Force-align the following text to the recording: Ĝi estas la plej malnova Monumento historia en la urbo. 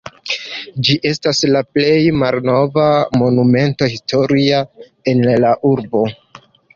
Ĝi 0.87 0.93
estas 1.09 1.41
la 1.55 1.59
plej 1.75 1.99
malnova 2.21 2.85
Monumento 3.23 3.91
historia 3.93 4.63
en 5.13 5.23
la 5.45 5.53
urbo. 5.73 6.03